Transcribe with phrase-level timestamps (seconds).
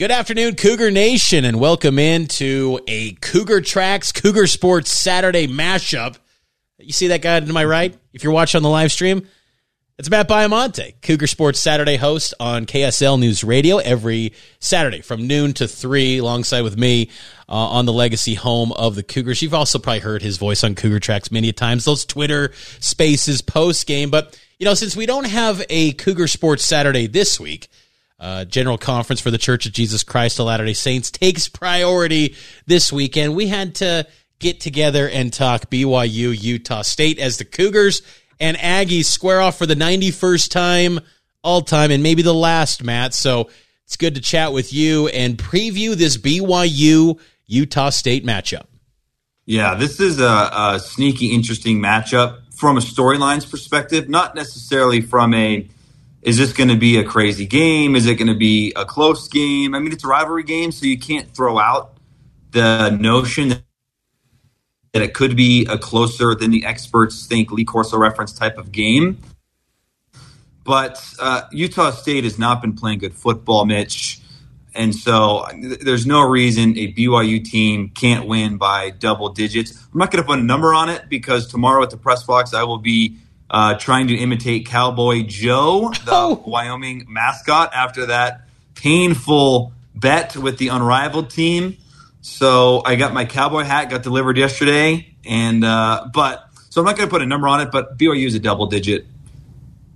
[0.00, 6.16] Good afternoon, Cougar Nation, and welcome into a Cougar Tracks Cougar Sports Saturday mashup.
[6.78, 7.94] You see that guy to my right?
[8.14, 9.26] If you're watching on the live stream,
[9.98, 15.52] it's Matt Baiamonte, Cougar Sports Saturday host on KSL News Radio every Saturday from noon
[15.52, 17.10] to 3, alongside with me
[17.46, 19.42] uh, on the legacy home of the Cougars.
[19.42, 23.86] You've also probably heard his voice on Cougar Tracks many times, those Twitter spaces post
[23.86, 24.08] game.
[24.08, 27.68] But, you know, since we don't have a Cougar Sports Saturday this week,
[28.20, 32.36] uh, General Conference for the Church of Jesus Christ of Latter day Saints takes priority
[32.66, 33.34] this weekend.
[33.34, 34.06] We had to
[34.38, 38.02] get together and talk BYU Utah State as the Cougars
[38.38, 41.00] and Aggies square off for the 91st time
[41.42, 43.14] all time and maybe the last, Matt.
[43.14, 43.48] So
[43.84, 48.66] it's good to chat with you and preview this BYU Utah State matchup.
[49.46, 55.34] Yeah, this is a, a sneaky, interesting matchup from a storylines perspective, not necessarily from
[55.34, 55.66] a
[56.22, 57.96] is this going to be a crazy game?
[57.96, 59.74] Is it going to be a close game?
[59.74, 61.94] I mean, it's a rivalry game, so you can't throw out
[62.50, 63.48] the notion
[64.92, 68.72] that it could be a closer than the experts think Lee Corso reference type of
[68.72, 69.18] game.
[70.64, 74.20] But uh, Utah State has not been playing good football, Mitch.
[74.74, 75.46] And so
[75.80, 79.72] there's no reason a BYU team can't win by double digits.
[79.92, 82.54] I'm not going to put a number on it because tomorrow at the press box,
[82.54, 83.16] I will be
[83.50, 86.42] uh, trying to imitate Cowboy Joe, the oh.
[86.46, 88.42] Wyoming mascot, after that
[88.74, 91.76] painful bet with the unrivaled team.
[92.22, 96.96] So I got my cowboy hat, got delivered yesterday, and uh, but so I'm not
[96.96, 99.06] going to put a number on it, but BYU is a double digit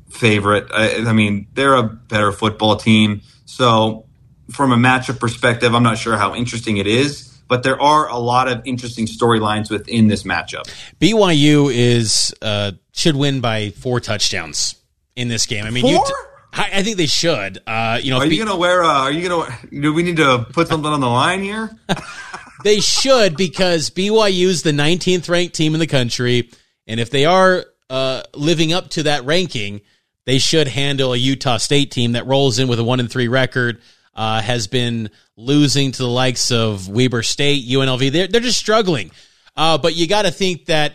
[0.09, 0.69] favorite.
[0.73, 3.23] I, I, mean, they're a better football team.
[3.47, 4.07] So
[4.51, 7.34] from a matchup perspective, I'm not sure how interesting it is.
[7.49, 10.65] But there are a lot of interesting storylines within this matchup.
[11.01, 14.77] BYU is uh, should win by four touchdowns
[15.17, 15.65] in this game.
[15.65, 16.05] I mean, four?
[16.53, 17.59] I, I think they should.
[17.67, 18.85] Uh, you know, are you gonna wear?
[18.85, 19.59] Uh, are you gonna?
[19.71, 21.71] Do we need to put something on the line here?
[22.65, 26.51] they should because BYU is the 19th ranked team in the country,
[26.87, 29.81] and if they are uh, living up to that ranking,
[30.27, 33.29] they should handle a Utah State team that rolls in with a one and three
[33.29, 33.81] record.
[34.15, 38.13] Uh, has been losing to the likes of Weber State, UNLV.
[38.13, 39.11] They're they're just struggling.
[39.57, 40.95] Uh, but you got to think that,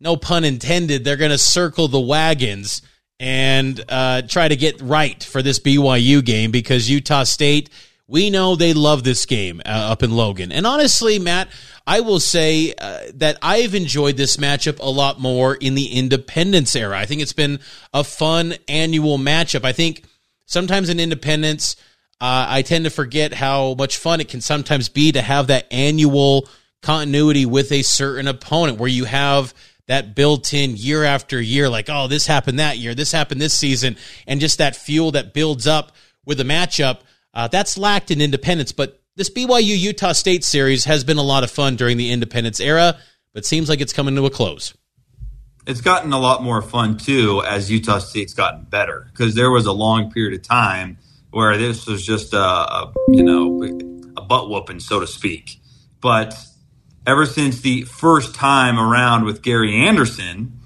[0.00, 2.82] no pun intended, they're going to circle the wagons
[3.18, 7.68] and uh, try to get right for this BYU game because Utah State,
[8.06, 10.52] we know they love this game uh, up in Logan.
[10.52, 11.48] And honestly, Matt,
[11.86, 16.74] I will say uh, that I've enjoyed this matchup a lot more in the independence
[16.74, 16.98] era.
[16.98, 17.60] I think it's been
[17.92, 19.64] a fun annual matchup.
[19.64, 20.04] I think
[20.46, 21.76] sometimes in independence,
[22.20, 25.66] uh, I tend to forget how much fun it can sometimes be to have that
[25.70, 26.48] annual
[26.82, 29.54] continuity with a certain opponent where you have–
[29.90, 33.58] that built in year after year, like, oh, this happened that year, this happened this
[33.58, 35.90] season, and just that fuel that builds up
[36.24, 37.00] with the matchup,
[37.34, 38.70] uh, that's lacked in independence.
[38.70, 42.60] But this BYU Utah State series has been a lot of fun during the independence
[42.60, 42.98] era,
[43.34, 44.74] but seems like it's coming to a close.
[45.66, 49.66] It's gotten a lot more fun too as Utah State's gotten better because there was
[49.66, 50.98] a long period of time
[51.30, 53.62] where this was just a, a you know
[54.16, 55.60] a butt whooping, so to speak.
[56.00, 56.34] But
[57.06, 60.60] ever since the first time around with Gary Anderson,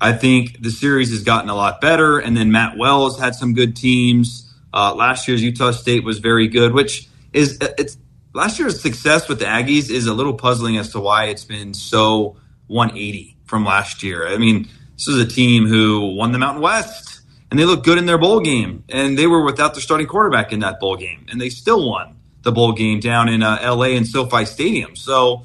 [0.00, 2.18] I think the series has gotten a lot better.
[2.18, 4.52] And then Matt Wells had some good teams.
[4.72, 7.98] Uh, last year's Utah State was very good, which is it's
[8.32, 11.74] last year's success with the Aggies is a little puzzling as to why it's been
[11.74, 12.36] so
[12.68, 14.26] 180 from last year.
[14.28, 17.19] I mean, this is a team who won the Mountain West
[17.50, 20.52] and they looked good in their bowl game, and they were without their starting quarterback
[20.52, 23.96] in that bowl game, and they still won the bowl game down in uh, L.A.
[23.96, 24.96] in SoFi Stadium.
[24.96, 25.44] So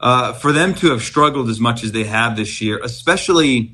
[0.00, 3.72] uh, for them to have struggled as much as they have this year, especially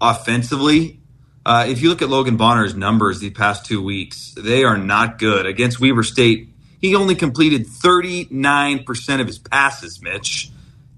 [0.00, 1.00] offensively.
[1.44, 5.18] Uh, if you look at Logan Bonner's numbers the past two weeks, they are not
[5.18, 5.46] good.
[5.46, 6.48] Against Weber State,
[6.80, 10.50] He only completed 39% of his passes, Mitch.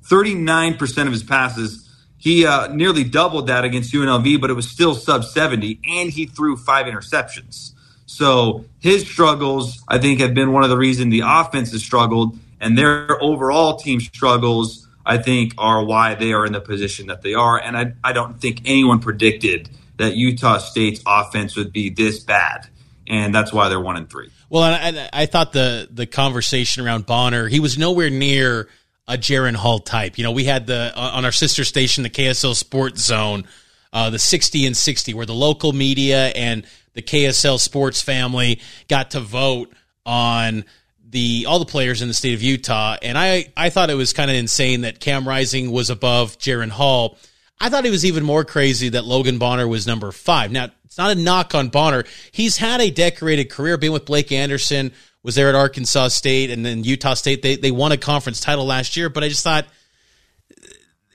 [0.04, 1.87] 39% of his passes.
[2.18, 6.26] He uh, nearly doubled that against UNLV, but it was still sub 70, and he
[6.26, 7.72] threw five interceptions.
[8.06, 12.36] So his struggles, I think, have been one of the reasons the offense has struggled,
[12.60, 17.22] and their overall team struggles, I think, are why they are in the position that
[17.22, 17.60] they are.
[17.60, 22.66] And I, I don't think anyone predicted that Utah State's offense would be this bad,
[23.06, 24.30] and that's why they're one and three.
[24.50, 28.68] Well, and I, I thought the the conversation around Bonner, he was nowhere near
[29.08, 30.18] a Jaren Hall type.
[30.18, 33.46] You know, we had the on our sister station, the KSL Sports Zone,
[33.92, 39.12] uh, the 60 and 60, where the local media and the KSL Sports family got
[39.12, 39.72] to vote
[40.04, 40.64] on
[41.10, 44.12] the all the players in the state of Utah, and I I thought it was
[44.12, 47.16] kind of insane that Cam Rising was above Jaren Hall.
[47.60, 50.52] I thought it was even more crazy that Logan Bonner was number five.
[50.52, 54.32] Now it's not a knock on Bonner; he's had a decorated career, being with Blake
[54.32, 54.92] Anderson,
[55.22, 57.42] was there at Arkansas State and then Utah State.
[57.42, 59.66] They they won a conference title last year, but I just thought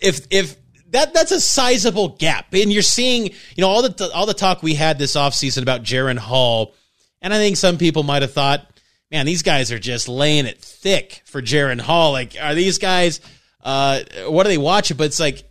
[0.02, 0.58] if if
[0.94, 2.54] that that's a sizable gap.
[2.54, 5.84] And you're seeing, you know, all the all the talk we had this offseason about
[5.84, 6.74] Jaren Hall,
[7.22, 8.66] and I think some people might have thought,
[9.12, 12.12] man, these guys are just laying it thick for Jaren Hall.
[12.12, 13.20] Like, are these guys
[13.64, 14.98] uh what are they watching?
[14.98, 15.44] But it's like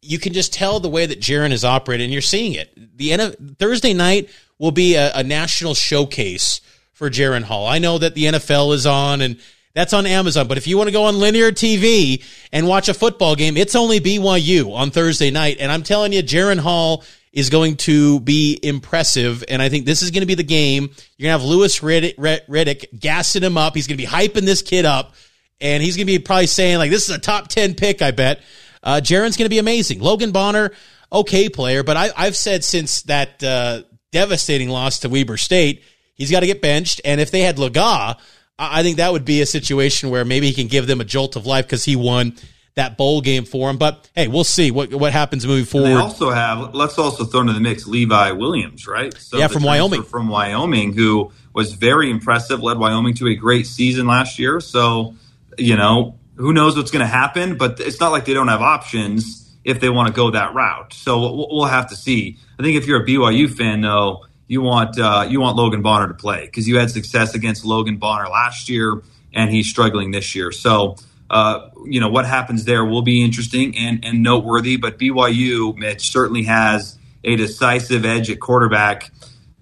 [0.00, 2.72] you can just tell the way that Jaren is operating, and you're seeing it.
[2.96, 6.60] The end of Thursday night will be a, a national showcase
[6.98, 7.68] for Jaren Hall.
[7.68, 9.38] I know that the NFL is on and
[9.72, 12.94] that's on Amazon, but if you want to go on linear TV and watch a
[12.94, 15.58] football game, it's only BYU on Thursday night.
[15.60, 19.44] And I'm telling you, Jaren Hall is going to be impressive.
[19.48, 20.90] And I think this is going to be the game.
[21.16, 23.76] You're going to have Louis Riddick, Riddick gassing him up.
[23.76, 25.14] He's going to be hyping this kid up.
[25.60, 28.10] And he's going to be probably saying, like, this is a top 10 pick, I
[28.10, 28.40] bet.
[28.82, 30.00] Uh, Jaren's going to be amazing.
[30.00, 30.72] Logan Bonner,
[31.12, 35.84] okay player, but I, have said since that uh, devastating loss to Weber State,
[36.18, 37.00] He's got to get benched.
[37.04, 38.16] And if they had Legas,
[38.58, 41.36] I think that would be a situation where maybe he can give them a jolt
[41.36, 42.36] of life because he won
[42.74, 43.78] that bowl game for him.
[43.78, 45.88] But hey, we'll see what what happens moving forward.
[45.88, 49.14] And they also have let's also throw into the mix Levi Williams, right?
[49.14, 50.02] So yeah, from Wyoming.
[50.02, 54.60] From Wyoming, who was very impressive, led Wyoming to a great season last year.
[54.60, 55.14] So
[55.56, 58.62] you know who knows what's going to happen, but it's not like they don't have
[58.62, 60.92] options if they want to go that route.
[60.92, 62.38] So we'll have to see.
[62.58, 66.08] I think if you're a BYU fan, though you want uh, you want Logan Bonner
[66.08, 69.02] to play because you had success against Logan Bonner last year,
[69.32, 70.50] and he's struggling this year.
[70.50, 70.96] So
[71.30, 74.76] uh, you know what happens there will be interesting and and noteworthy.
[74.76, 79.12] But BYU, Mitch certainly has a decisive edge at quarterback.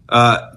[0.08, 0.52] Uh,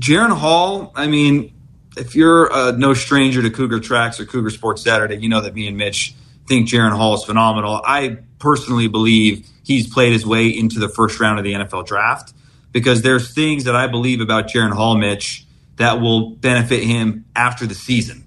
[0.00, 1.52] Jaren Hall, I mean,
[1.98, 5.54] if you're uh, no stranger to Cougar Tracks or Cougar Sports Saturday, you know that
[5.54, 6.14] me and Mitch
[6.46, 7.82] think Jaren Hall is phenomenal.
[7.84, 12.32] I personally believe he's played his way into the first round of the NFL draft
[12.72, 15.44] because there's things that I believe about Jaren Hall, Mitch,
[15.76, 18.24] that will benefit him after the season.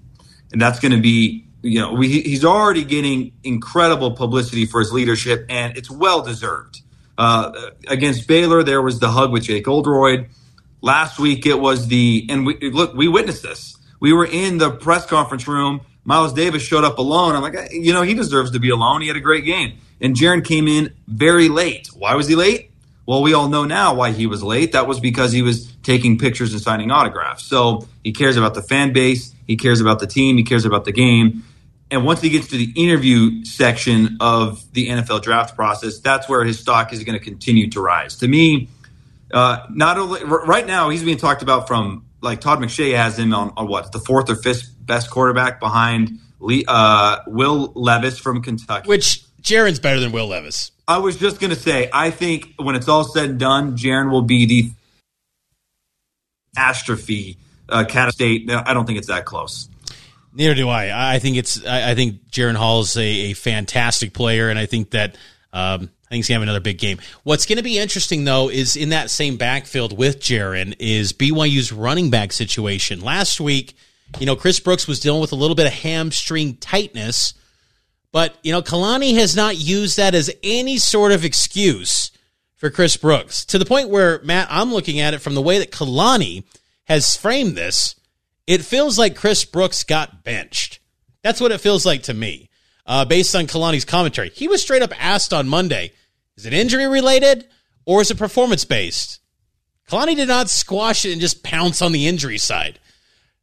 [0.52, 4.92] And that's going to be, you know, we, he's already getting incredible publicity for his
[4.92, 6.82] leadership, and it's well deserved.
[7.16, 10.28] Uh, against Baylor, there was the hug with Jake Oldroyd.
[10.80, 13.76] Last week, it was the, and we, look, we witnessed this.
[14.00, 15.82] We were in the press conference room.
[16.04, 17.36] Miles Davis showed up alone.
[17.36, 19.02] I'm like, you know, he deserves to be alone.
[19.02, 19.78] He had a great game.
[20.00, 21.86] And Jaren came in very late.
[21.94, 22.71] Why was he late?
[23.06, 24.72] Well, we all know now why he was late.
[24.72, 27.44] That was because he was taking pictures and signing autographs.
[27.44, 30.84] So he cares about the fan base, he cares about the team, he cares about
[30.84, 31.44] the game.
[31.90, 36.42] And once he gets to the interview section of the NFL draft process, that's where
[36.44, 38.16] his stock is going to continue to rise.
[38.16, 38.68] To me,
[39.32, 43.34] uh, not only right now he's being talked about from like Todd McShay has him
[43.34, 48.42] on, on what the fourth or fifth best quarterback behind Lee, uh, Will Levis from
[48.42, 50.70] Kentucky, which Jaren's better than Will Levis.
[50.92, 54.10] I was just going to say, I think when it's all said and done, Jaren
[54.10, 54.70] will be the
[56.54, 57.38] catastrophe.
[57.66, 58.50] Uh, Cat State.
[58.50, 59.70] I don't think it's that close.
[60.34, 61.14] Neither do I.
[61.14, 61.64] I think it's.
[61.64, 65.16] I think Jaren Hall is a, a, fantastic player, and I think that
[65.54, 66.98] um, I think he's gonna have another big game.
[67.22, 71.72] What's going to be interesting though is in that same backfield with Jaren is BYU's
[71.72, 73.00] running back situation.
[73.00, 73.74] Last week,
[74.18, 77.32] you know, Chris Brooks was dealing with a little bit of hamstring tightness
[78.12, 82.10] but, you know, Kalani has not used that as any sort of excuse
[82.56, 85.58] for Chris Brooks to the point where, Matt, I'm looking at it from the way
[85.58, 86.44] that Kalani
[86.84, 87.96] has framed this.
[88.46, 90.78] It feels like Chris Brooks got benched.
[91.22, 92.50] That's what it feels like to me,
[92.86, 94.30] uh, based on Kalani's commentary.
[94.30, 95.92] He was straight up asked on Monday,
[96.36, 97.46] is it injury related
[97.86, 99.20] or is it performance based?
[99.88, 102.78] Kalani did not squash it and just pounce on the injury side.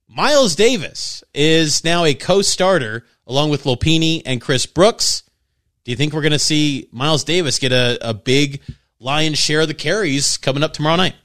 [0.08, 5.24] Miles Davis is now a co starter along with Lopini and Chris Brooks.
[5.86, 8.62] Do you think we're going to see Miles Davis get a, a big
[9.00, 11.16] lion's share of the carries coming up tomorrow night?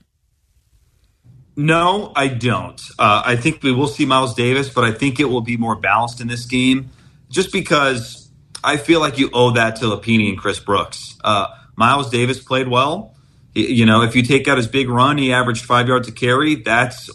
[1.57, 2.81] No, I don't.
[2.99, 5.77] Uh, I think we will see Miles Davis, but I think it will be more
[5.77, 6.91] balanced in this game
[7.31, 8.29] just because
[8.63, 11.17] I feel like you owe that to Lopini and Chris Brooks.
[11.23, 11.47] Uh,
[11.77, 13.15] Miles Davis played well.
[13.55, 16.57] You know, if you take out his big run, he averaged five yards a carry.
[16.57, 17.09] That's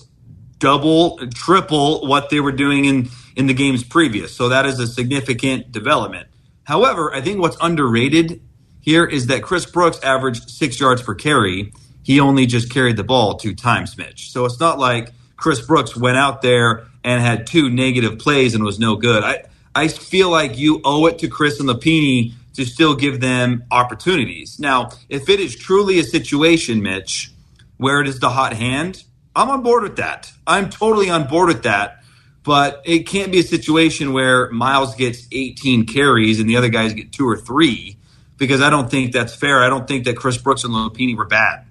[0.60, 4.36] double, triple what they were doing in, in the games previous.
[4.36, 6.28] So that is a significant development.
[6.64, 8.42] However, I think what's underrated
[8.82, 11.74] here is that Chris Brooks averaged six yards per carry.
[12.04, 14.32] He only just carried the ball two times, Mitch.
[14.32, 18.64] So it's not like Chris Brooks went out there and had two negative plays and
[18.64, 19.24] was no good.
[19.24, 23.64] I, I feel like you owe it to Chris and Lopini to still give them
[23.72, 24.60] opportunities.
[24.60, 27.32] Now, if it is truly a situation, Mitch,
[27.78, 29.04] where it is the hot hand,
[29.40, 30.34] I'm on board with that.
[30.46, 32.04] I'm totally on board with that.
[32.44, 36.94] But it can't be a situation where Miles gets 18 carries and the other guys
[36.94, 37.98] get two or three
[38.38, 39.64] because I don't think that's fair.
[39.64, 41.66] I don't think that Chris Brooks and Lopini were bad.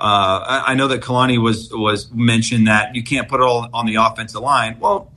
[0.00, 3.68] Uh, I, I, know that Kalani was was mentioned that you can't put it all
[3.72, 4.80] on the offensive line.
[4.80, 5.12] Well,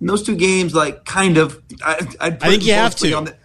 [0.00, 3.08] in those two games, like kind of, I, I think you have to.
[3.08, 3.36] The,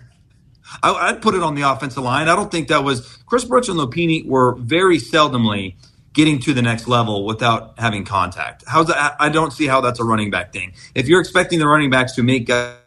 [0.83, 2.27] I, would put it on the offensive line.
[2.27, 5.75] I don't think that was Chris Brooks and Lopini were very seldomly
[6.15, 8.63] getting to the next level without having contact.
[8.65, 9.15] How's that?
[9.19, 10.73] I don't see how that's a running back thing.
[10.95, 12.77] If you're expecting the running backs to make uh,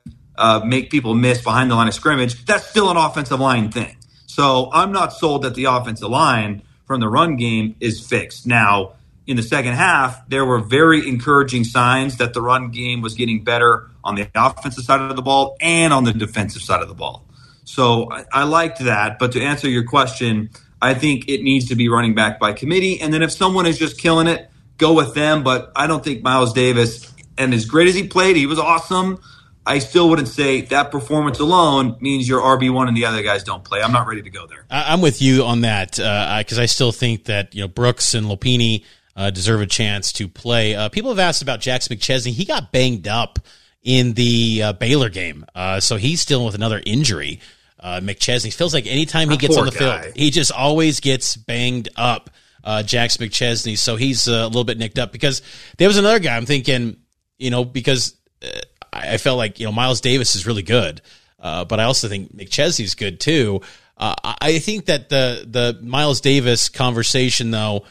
[0.64, 3.96] make people miss behind the line of scrimmage, that's still an offensive line thing.
[4.26, 8.46] So I'm not sold that the offensive line from the run game is fixed.
[8.46, 8.94] Now,
[9.26, 13.44] in the second half, there were very encouraging signs that the run game was getting
[13.44, 16.94] better on the offensive side of the ball and on the defensive side of the
[16.94, 17.26] ball.
[17.64, 19.18] So I, I liked that.
[19.18, 20.48] But to answer your question,
[20.80, 23.00] I think it needs to be running back by committee.
[23.00, 25.42] And then if someone is just killing it, go with them.
[25.42, 29.20] But I don't think Miles Davis, and as great as he played, he was awesome.
[29.66, 33.44] I still wouldn't say that performance alone means you're RB one and the other guys
[33.44, 33.82] don't play.
[33.82, 34.64] I'm not ready to go there.
[34.70, 38.26] I'm with you on that because uh, I still think that you know Brooks and
[38.26, 40.74] Lopini uh, deserve a chance to play.
[40.74, 42.32] Uh, people have asked about Jax McChesney.
[42.32, 43.40] He got banged up
[43.82, 47.38] in the uh, Baylor game, uh, so he's still with another injury
[47.80, 48.52] uh, McChesney.
[48.52, 50.02] Feels like anytime he gets on the guy.
[50.02, 52.30] field, he just always gets banged up.
[52.64, 55.42] Uh, Jax McChesney, so he's uh, a little bit nicked up because
[55.78, 56.36] there was another guy.
[56.36, 56.98] I'm thinking,
[57.38, 58.60] you know, because uh,
[58.92, 61.00] I felt like you know Miles Davis is really good,
[61.40, 63.62] uh, but I also think McChesney's good too.
[63.96, 67.84] Uh, I think that the the Miles Davis conversation though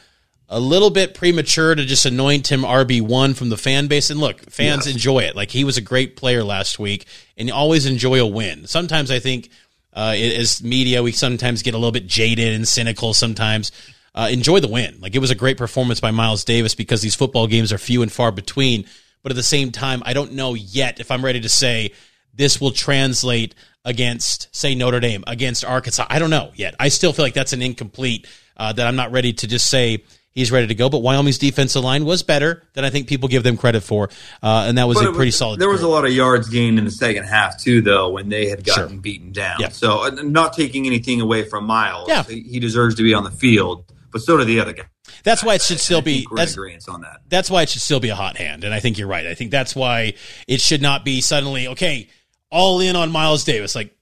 [0.49, 4.09] a little bit premature to just anoint him RB1 from the fan base.
[4.09, 4.95] And look, fans yes.
[4.95, 5.35] enjoy it.
[5.35, 8.65] Like he was a great player last week and you always enjoy a win.
[8.65, 9.49] Sometimes I think
[9.97, 13.71] uh, as media, we sometimes get a little bit jaded and cynical sometimes.
[14.13, 14.95] Uh, enjoy the win.
[14.99, 18.03] Like it was a great performance by Miles Davis because these football games are few
[18.03, 18.85] and far between.
[19.23, 21.93] But at the same time, I don't know yet if I'm ready to say
[22.31, 26.05] this will translate against, say, Notre Dame, against Arkansas.
[26.09, 26.75] I don't know yet.
[26.79, 30.03] I still feel like that's an incomplete, uh, that I'm not ready to just say
[30.37, 30.89] he's ready to go.
[30.89, 34.09] But Wyoming's defensive line was better than I think people give them credit for,
[34.41, 35.59] uh, and that was but a pretty solid.
[35.59, 38.47] There was a lot of yards gained in the second half too, though, when they
[38.47, 38.99] had gotten sure.
[38.99, 39.57] beaten down.
[39.59, 39.69] Yeah.
[39.69, 42.23] So, uh, not taking anything away from Miles, yeah.
[42.23, 44.85] he deserves to be on the field, but so do the other guys.
[45.23, 46.27] That's why it should still be.
[46.33, 47.21] That's, on that.
[47.27, 49.25] That's why it should still be a hot hand, and I think you're right.
[49.25, 50.13] I think that's why
[50.47, 52.09] it should not be suddenly okay,
[52.51, 53.75] all in on Miles Davis.
[53.75, 53.95] Like,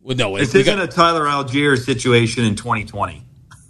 [0.00, 3.22] well, no, this isn't got, a Tyler Allgeier situation in 2020.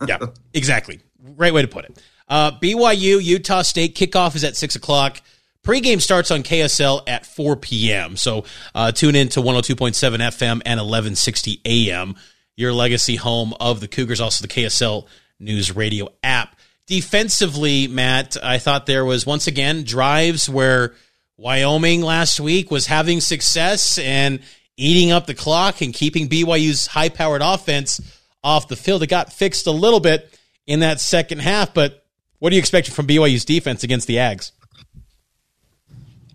[0.07, 0.19] yeah,
[0.55, 1.01] exactly.
[1.37, 2.03] Right way to put it.
[2.29, 5.21] Uh, BYU, Utah State kickoff is at 6 o'clock.
[5.63, 8.17] Pregame starts on KSL at 4 p.m.
[8.17, 12.15] So uh, tune in to 102.7 FM and 1160 AM,
[12.57, 15.07] your legacy home of the Cougars, also the KSL
[15.41, 16.57] News Radio app.
[16.87, 20.95] Defensively, Matt, I thought there was once again drives where
[21.37, 24.41] Wyoming last week was having success and
[24.77, 28.01] eating up the clock and keeping BYU's high powered offense
[28.45, 29.03] off the field.
[29.03, 30.36] It got fixed a little bit
[30.67, 32.05] in that second half, but
[32.39, 34.53] what do you expect from BYU's defense against the Ags?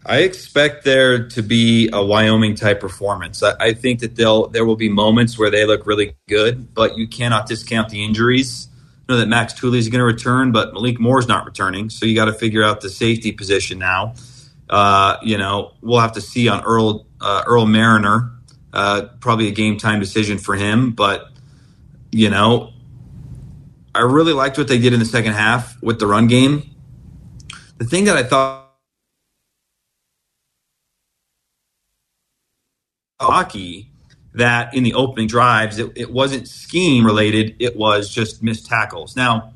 [0.05, 3.43] I expect there to be a Wyoming type performance.
[3.43, 6.97] I, I, think that they'll there will be moments where they look really good, but
[6.97, 8.67] you cannot discount the injuries.
[9.07, 11.91] I know that Max Tooley is going to return, but Malik Moore is not returning,
[11.91, 14.15] so you got to figure out the safety position now.
[14.67, 18.31] Uh, you know, we'll have to see on Earl uh, Earl Mariner.
[18.73, 21.27] Uh, probably a game time decision for him, but
[22.11, 22.73] you know,
[23.93, 26.63] I really liked what they did in the second half with the run game.
[27.77, 28.69] The thing that I thought
[33.19, 33.91] hockey
[34.33, 39.15] that in the opening drives it, it, wasn't scheme related it was just missed tackles.
[39.15, 39.53] Now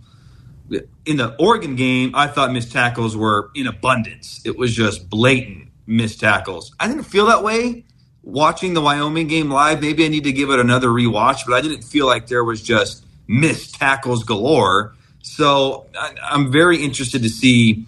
[1.05, 4.41] in the oregon game i thought missed tackles were in abundance.
[4.45, 6.73] It was just blatant missed tackles.
[6.79, 7.85] I didn't feel that way
[8.21, 9.81] watching the wyoming game live.
[9.81, 12.61] Maybe i need to give it another rewatch but i didn't feel like there was
[12.61, 14.93] just missed tackles galore.
[15.21, 15.87] So
[16.23, 17.85] I'm very interested to see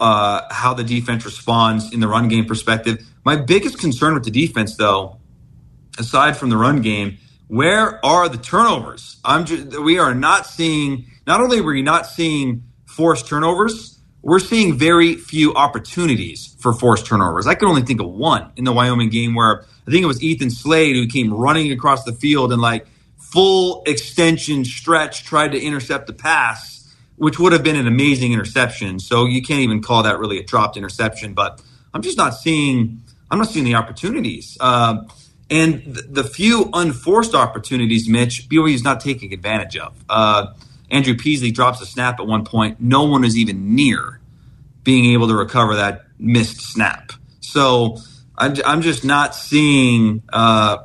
[0.00, 3.06] uh, how the defense responds in the run game perspective.
[3.24, 5.18] My biggest concern with the defense, though,
[5.98, 9.18] aside from the run game, where are the turnovers?
[9.24, 11.06] I'm just, we are not seeing.
[11.26, 17.06] Not only were you not seeing forced turnovers, we're seeing very few opportunities for forced
[17.06, 17.46] turnovers.
[17.46, 20.22] I can only think of one in the Wyoming game where I think it was
[20.22, 22.86] Ethan Slade who came running across the field and like
[23.34, 29.00] full extension stretch tried to intercept the pass, which would have been an amazing interception.
[29.00, 31.34] So you can't even call that really a dropped interception.
[31.34, 31.60] But
[31.92, 33.02] I'm just not seeing.
[33.30, 34.56] I'm not seeing the opportunities.
[34.60, 35.02] Uh,
[35.50, 39.92] and the, few unforced opportunities, Mitch, BYU is not taking advantage of.
[40.08, 40.52] Uh,
[40.90, 42.80] Andrew Peasley drops a snap at one point.
[42.80, 44.20] No one is even near
[44.84, 47.12] being able to recover that missed snap.
[47.40, 47.98] So
[48.38, 50.22] I'm, I'm just not seeing.
[50.32, 50.78] Uh,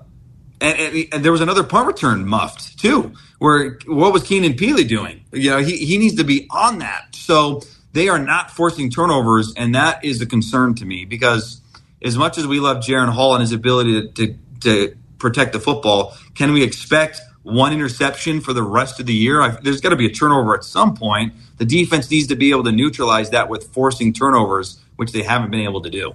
[0.61, 3.13] and, and, and, there was another punt return muffed too.
[3.37, 5.23] Where what was Keenan Pili doing?
[5.31, 7.15] You know, he, he needs to be on that.
[7.15, 7.61] So
[7.93, 11.61] they are not forcing turnovers, and that is a concern to me because
[12.03, 15.59] as much as we love Jaren Hall and his ability to, to, to protect the
[15.59, 19.41] football, can we expect one interception for the rest of the year?
[19.41, 21.33] I, there's got to be a turnover at some point.
[21.57, 25.49] The defense needs to be able to neutralize that with forcing turnovers, which they haven't
[25.49, 26.13] been able to do.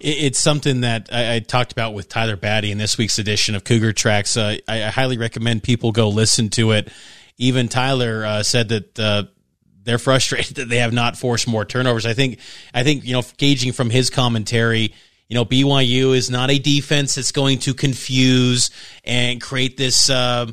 [0.00, 3.62] It's something that I, I talked about with Tyler Batty in this week's edition of
[3.62, 4.36] Cougar Tracks.
[4.36, 6.90] Uh, I, I, highly recommend people go listen to it.
[7.38, 9.22] Even Tyler uh, said that uh,
[9.84, 12.06] they're frustrated that they have not forced more turnovers.
[12.06, 12.40] I think,
[12.74, 14.92] I think you know, gauging from his commentary
[15.28, 18.70] you know, BYU is not a defense that's going to confuse
[19.04, 20.50] and create this uh,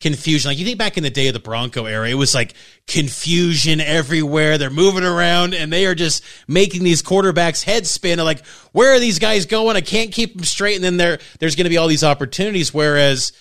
[0.00, 0.50] confusion.
[0.50, 2.54] Like you think back in the day of the Bronco era, it was like
[2.86, 4.58] confusion everywhere.
[4.58, 8.18] They're moving around and they are just making these quarterbacks head spin.
[8.18, 9.76] Like, where are these guys going?
[9.76, 10.76] I can't keep them straight.
[10.76, 12.72] And then there, there's going to be all these opportunities.
[12.74, 13.32] Whereas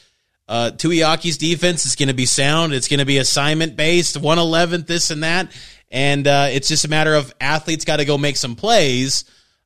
[0.48, 2.74] uh, Tuiaki's defense is going to be sound.
[2.74, 5.52] It's going to be assignment based, 111th, this and that.
[5.92, 9.26] And uh, it's just a matter of athletes got to go make some plays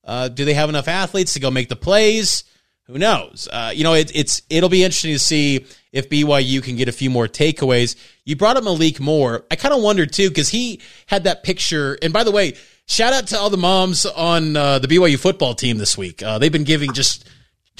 [0.09, 2.43] uh, do they have enough athletes to go make the plays?
[2.87, 3.47] Who knows?
[3.51, 6.91] Uh, you know, it, it's it'll be interesting to see if BYU can get a
[6.91, 7.95] few more takeaways.
[8.25, 9.45] You brought up Malik Moore.
[9.49, 11.97] I kind of wondered too because he had that picture.
[12.01, 12.53] And by the way,
[12.85, 16.21] shout out to all the moms on uh, the BYU football team this week.
[16.21, 17.27] Uh, they've been giving just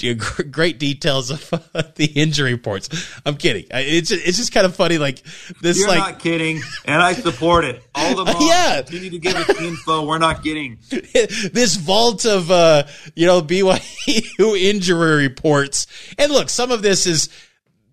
[0.50, 1.50] great details of
[1.96, 2.88] the injury reports.
[3.26, 3.66] I'm kidding.
[3.70, 4.98] It's just, it's just kind of funny.
[4.98, 5.22] Like
[5.60, 7.82] this, You're like not kidding, and I support it.
[7.94, 8.82] All the moms yeah.
[8.82, 10.06] continue to give us info.
[10.06, 15.86] We're not getting this vault of uh, you know BYU injury reports.
[16.18, 17.28] And look, some of this is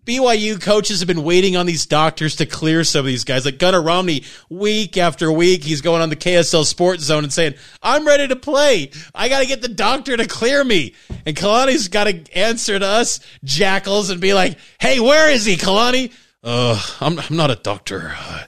[0.08, 3.44] BYU coaches have been waiting on these doctors to clear some of these guys.
[3.44, 7.56] Like Gunnar Romney, week after week, he's going on the KSL Sports Zone and saying,
[7.84, 8.92] "I'm ready to play.
[9.14, 12.86] I got to get the doctor to clear me." And Kalani's got to answer to
[12.86, 17.56] us jackals and be like, "Hey, where is he, Kalani?" Uh, I'm I'm not a
[17.56, 18.16] doctor.
[18.18, 18.44] Uh,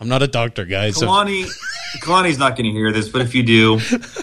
[0.00, 0.96] I'm not a doctor, guys.
[0.96, 1.48] Kalani,
[2.02, 3.78] Kalani's not going to hear this, but if you do,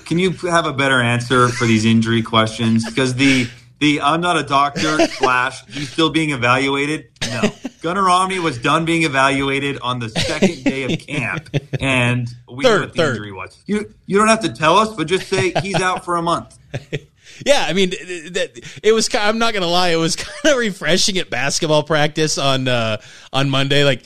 [0.06, 2.84] can you have a better answer for these injury questions?
[2.86, 3.48] Because the
[3.84, 7.10] the I'm not a doctor slash he's still being evaluated.
[7.30, 12.64] No, Gunnar Romney was done being evaluated on the second day of camp, and we
[12.64, 13.16] third, know what the third.
[13.18, 13.62] injury was.
[13.66, 16.58] You you don't have to tell us, but just say he's out for a month.
[17.48, 18.52] Yeah, I mean, that
[18.84, 19.10] it was.
[19.16, 23.50] I'm not gonna lie, it was kind of refreshing at basketball practice on uh, on
[23.50, 23.84] Monday.
[23.84, 24.04] Like,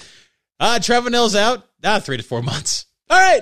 [0.62, 1.68] ah, Trevin Knell's out.
[1.84, 2.86] Ah, three to four months.
[3.10, 3.42] All right,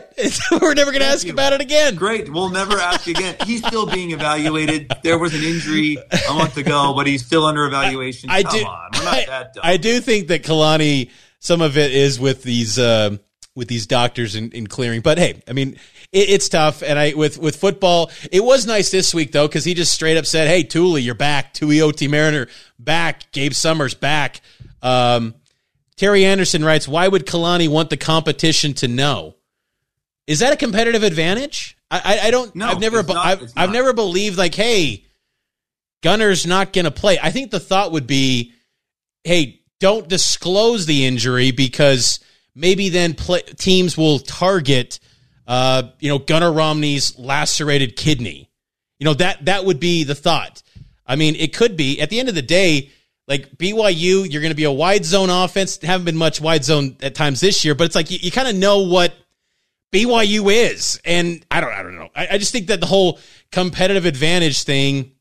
[0.62, 1.34] we're never going to ask you.
[1.34, 1.96] about it again.
[1.96, 3.36] Great, we'll never ask again.
[3.46, 4.92] He's still being evaluated.
[5.02, 5.98] There was an injury
[6.30, 8.30] a month ago, but he's still under evaluation.
[8.30, 9.64] I, I Come do, on, we're not I, that dumb.
[9.66, 13.18] I do think that Kalani, some of it is with these uh,
[13.56, 15.02] with these doctors in, in, clearing.
[15.02, 15.78] But hey, I mean,
[16.12, 16.84] it, it's tough.
[16.84, 20.18] And I with with football, it was nice this week though because he just straight
[20.18, 21.56] up said, "Hey, Tooley, you're back.
[21.56, 22.48] Tuioti Mariner
[22.78, 23.32] back.
[23.32, 24.42] Gabe Summers back."
[24.84, 25.34] Um,
[25.96, 29.36] Terry Anderson writes, "Why would Kalani want the competition to know?"
[30.28, 31.78] Is that a competitive advantage?
[31.92, 32.56] I, I, I don't.
[32.56, 33.04] No, I've never.
[33.04, 35.06] Not, I've, I've never believed like, hey,
[36.02, 37.20] Gunnar's not going to play.
[37.22, 38.54] I think the thought would be,
[39.24, 42.20] hey, don't disclose the injury because
[42.56, 45.00] maybe then play, teams will target,
[45.48, 48.50] uh, you know, Gunnar Romney's lacerated kidney.
[49.00, 50.64] You know that that would be the thought.
[51.06, 52.02] I mean, it could be.
[52.02, 52.90] At the end of the day,
[53.28, 55.78] like BYU, you're going to be a wide zone offense.
[55.82, 58.48] Haven't been much wide zone at times this year, but it's like you, you kind
[58.48, 59.14] of know what
[59.96, 61.00] BYU is.
[61.06, 62.10] And I don't, I don't know.
[62.14, 63.20] I, I just think that the whole
[63.52, 65.14] competitive advantage thing,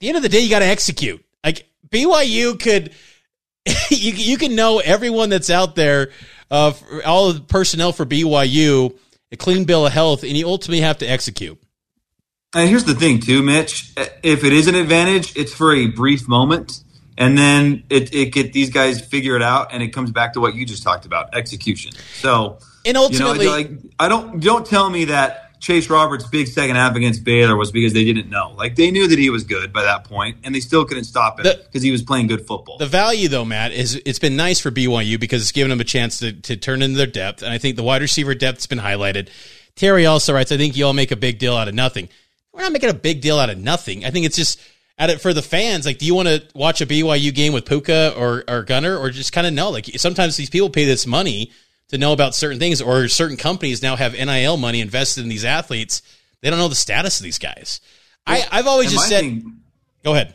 [0.00, 1.24] the end of the day, you got to execute.
[1.44, 2.92] Like BYU could,
[3.90, 6.10] you, you can know everyone that's out there,
[6.50, 6.72] uh,
[7.06, 8.98] all the personnel for BYU,
[9.30, 11.62] a clean bill of health, and you ultimately have to execute.
[12.54, 13.94] And here's the thing, too, Mitch.
[14.22, 16.82] If it is an advantage, it's for a brief moment,
[17.16, 20.40] and then it, it get these guys figure it out, and it comes back to
[20.40, 21.92] what you just talked about: execution.
[22.12, 26.48] So And ultimately, you know, like I don't don't tell me that Chase Roberts' big
[26.48, 28.52] second half against Baylor was because they didn't know.
[28.56, 31.38] Like they knew that he was good by that point, and they still couldn't stop
[31.38, 32.78] it because he was playing good football.
[32.78, 35.84] The value, though, Matt, is it's been nice for BYU because it's given them a
[35.84, 38.80] chance to to turn into their depth, and I think the wide receiver depth's been
[38.80, 39.28] highlighted.
[39.76, 42.08] Terry also writes, "I think you all make a big deal out of nothing."
[42.52, 44.04] We're not making a big deal out of nothing.
[44.04, 44.60] I think it's just
[44.98, 45.86] at it for the fans.
[45.86, 49.10] Like, do you want to watch a BYU game with Puka or or Gunnar, or
[49.10, 49.70] just kind of know?
[49.70, 51.52] Like, sometimes these people pay this money
[51.92, 55.44] to know about certain things, or certain companies now have NIL money invested in these
[55.44, 56.02] athletes.
[56.40, 57.80] They don't know the status of these guys.
[58.26, 59.20] Well, I, have always just said.
[59.20, 59.60] Thing,
[60.02, 60.34] go ahead.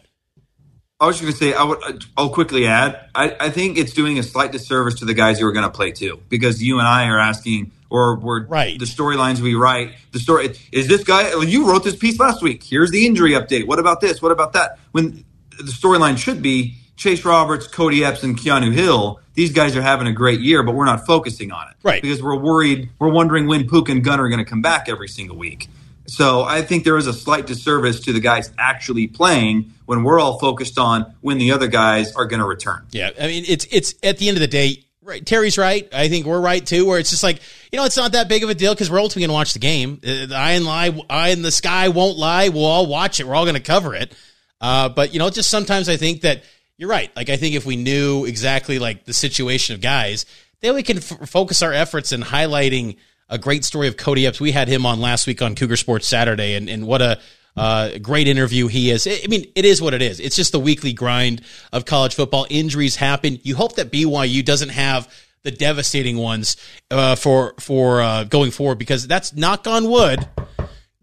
[0.99, 3.09] I was just going to say, I would, I'll quickly add.
[3.13, 5.71] I, I think it's doing a slight disservice to the guys who are going to
[5.71, 8.77] play too, because you and I are asking or we're right.
[8.77, 9.93] the storylines we write.
[10.11, 11.41] The story is this guy.
[11.41, 12.63] You wrote this piece last week.
[12.63, 13.67] Here's the injury update.
[13.67, 14.21] What about this?
[14.21, 14.79] What about that?
[14.91, 15.23] When
[15.57, 19.21] the storyline should be Chase Roberts, Cody Epps, and Keanu Hill.
[19.35, 22.01] These guys are having a great year, but we're not focusing on it, right?
[22.01, 22.89] Because we're worried.
[22.99, 25.67] We're wondering when Pook and Gunnar are going to come back every single week.
[26.07, 30.19] So I think there is a slight disservice to the guys actually playing when we're
[30.19, 32.85] all focused on when the other guys are going to return.
[32.91, 35.25] Yeah, I mean it's it's at the end of the day, Right.
[35.25, 35.87] Terry's right.
[35.93, 36.85] I think we're right too.
[36.85, 37.39] Where it's just like
[37.71, 39.53] you know, it's not that big of a deal because we're ultimately going to watch
[39.53, 40.01] the game.
[40.03, 42.49] Uh, the eye and lie, eye in the sky won't lie.
[42.49, 43.25] We'll all watch it.
[43.25, 44.13] We're all going to cover it.
[44.59, 46.43] Uh, but you know, just sometimes I think that
[46.77, 47.13] you're right.
[47.15, 50.25] Like I think if we knew exactly like the situation of guys,
[50.61, 52.97] then we can f- focus our efforts in highlighting
[53.29, 54.39] a great story of Cody Epps.
[54.39, 57.19] We had him on last week on Cougar Sports Saturday, and and what a
[57.55, 59.07] uh, great interview he is.
[59.07, 60.19] I mean, it is what it is.
[60.19, 61.41] It's just the weekly grind
[61.73, 62.45] of college football.
[62.49, 63.39] Injuries happen.
[63.41, 65.11] You hope that BYU doesn't have
[65.43, 66.57] the devastating ones
[66.91, 70.27] uh, for for uh, going forward because that's knock on wood.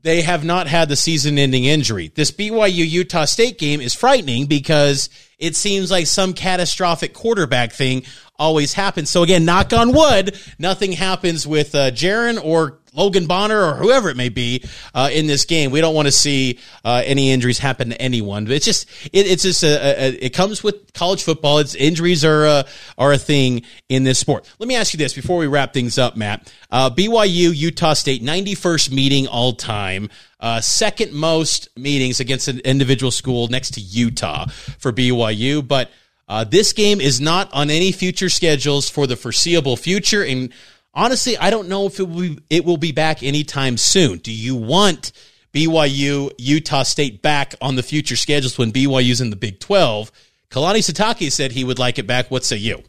[0.02, 2.12] They have not had the season-ending injury.
[2.14, 5.08] This BYU Utah State game is frightening because
[5.44, 8.04] it seems like some catastrophic quarterback thing
[8.38, 9.10] always happens.
[9.10, 14.08] So again, knock on wood, nothing happens with uh, Jaren or Logan Bonner or whoever
[14.08, 15.70] it may be uh, in this game.
[15.70, 18.44] We don't want to see uh, any injuries happen to anyone.
[18.44, 21.58] But it's just it, it's just a, a, it comes with college football.
[21.58, 22.62] It's injuries are a, uh,
[22.96, 24.52] are a thing in this sport.
[24.58, 26.52] Let me ask you this before we wrap things up, Matt.
[26.70, 30.08] Uh, BYU Utah State 91st meeting all time.
[30.38, 34.46] Uh, second most meetings against an individual school next to Utah
[34.78, 35.90] for BYU, but.
[36.26, 40.50] Uh, this game is not on any future schedules for the foreseeable future, and
[40.94, 44.18] honestly, I don't know if it will be, it will be back anytime soon.
[44.18, 45.12] Do you want
[45.52, 50.10] BYU, Utah State back on the future schedules when BYU's in the Big 12?
[50.50, 52.30] Kalani Sitake said he would like it back.
[52.30, 52.82] What say you?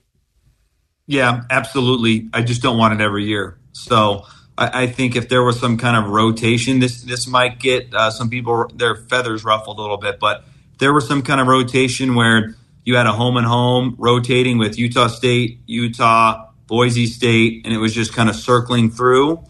[1.07, 2.29] Yeah, absolutely.
[2.33, 3.59] I just don't want it every year.
[3.73, 4.25] So
[4.57, 8.11] I, I think if there was some kind of rotation, this this might get uh,
[8.11, 10.19] some people their feathers ruffled a little bit.
[10.19, 10.45] But
[10.79, 14.77] there was some kind of rotation where you had a home and home rotating with
[14.77, 19.43] Utah State, Utah, Boise State, and it was just kind of circling through,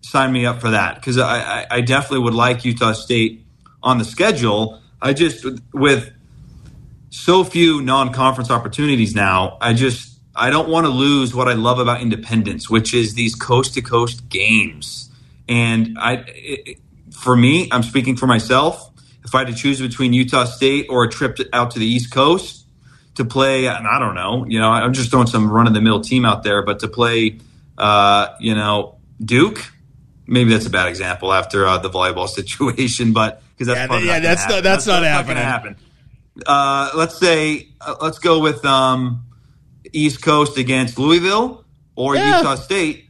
[0.00, 3.44] sign me up for that because I, I, definitely would like Utah State
[3.82, 4.80] on the schedule.
[5.00, 6.12] I just with
[7.10, 11.78] so few non-conference opportunities now, I just I don't want to lose what I love
[11.78, 15.10] about independence, which is these coast-to-coast games.
[15.48, 16.78] And I, it,
[17.10, 18.90] for me, I'm speaking for myself.
[19.24, 21.86] If I had to choose between Utah State or a trip to, out to the
[21.86, 22.65] East Coast,
[23.16, 25.80] to play, and I don't know, you know, I'm just throwing some run of the
[25.80, 27.38] mill team out there, but to play,
[27.76, 29.64] uh, you know, Duke,
[30.26, 34.20] maybe that's a bad example after uh, the volleyball situation, but because that's yeah, yeah
[34.20, 35.36] that's not, that's, that's, not, that's happening.
[35.36, 35.76] Not happen.
[36.46, 39.24] Uh, let's say, uh, let's go with um,
[39.92, 42.38] East Coast against Louisville or yeah.
[42.38, 43.08] Utah State.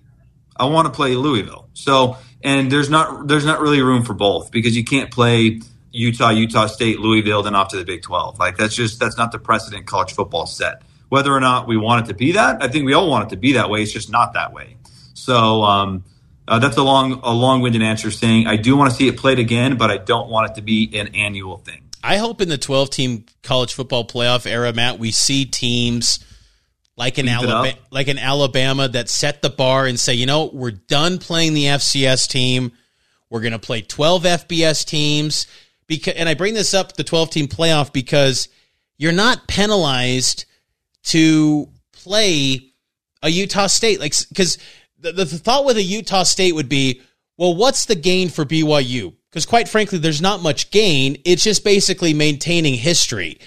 [0.57, 1.69] I want to play Louisville.
[1.75, 5.61] So, and there's not there's not really room for both because you can't play
[5.97, 8.39] Utah, Utah State, Louisville, then off to the Big 12.
[8.39, 10.83] Like that's just that's not the precedent college football set.
[11.09, 13.31] Whether or not we want it to be that, I think we all want it
[13.31, 13.83] to be that way.
[13.83, 14.77] It's just not that way.
[15.15, 16.05] So um,
[16.49, 19.17] uh, that's a long a long winded answer saying I do want to see it
[19.17, 21.83] played again, but I don't want it to be an annual thing.
[22.03, 26.25] I hope in the 12 team college football playoff era, Matt, we see teams
[26.97, 30.71] like an Alabama, like an Alabama that set the bar and say, you know, we're
[30.71, 32.73] done playing the FCS team.
[33.29, 35.47] We're going to play 12 FBS teams
[35.87, 38.49] because and I bring this up the 12 team playoff because
[38.99, 40.45] you're not penalized
[41.05, 42.73] to play
[43.23, 44.01] a Utah State.
[44.01, 44.59] Like cuz
[44.99, 47.01] the, the thought with a Utah State would be
[47.37, 51.17] well what's the gain for BYU because quite frankly there's not much gain.
[51.25, 53.39] It's just basically maintaining history.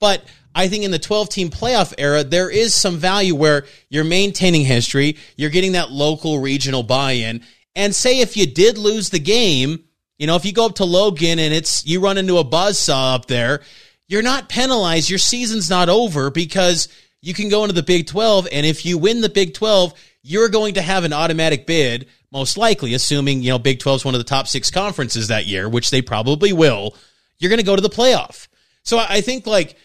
[0.00, 4.04] But I think in the 12 team playoff era, there is some value where you're
[4.04, 7.42] maintaining history, you're getting that local regional buy in.
[7.76, 9.84] And say if you did lose the game,
[10.18, 12.78] you know, if you go up to Logan and it's you run into a buzz
[12.78, 13.62] saw up there,
[14.08, 15.08] you're not penalized.
[15.08, 16.88] Your season's not over because
[17.22, 20.48] you can go into the Big 12 and if you win the Big 12, you're
[20.48, 24.14] going to have an automatic bid, most likely, assuming, you know, Big 12 is one
[24.14, 26.94] of the top six conferences that year, which they probably will.
[27.38, 28.48] You're going to go to the playoff.
[28.82, 29.76] So I think like